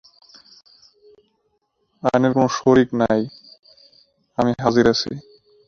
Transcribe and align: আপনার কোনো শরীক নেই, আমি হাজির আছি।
আপনার 2.03 2.31
কোনো 2.35 2.49
শরীক 2.57 2.89
নেই, 3.01 3.21
আমি 4.37 4.51
হাজির 4.63 4.85
আছি। 4.93 5.11